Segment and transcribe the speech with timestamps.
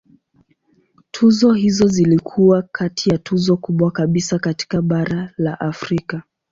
[1.11, 6.23] Tuzo hizo zilikuwa kati ya tuzo kubwa kabisa katika bara la Afrika.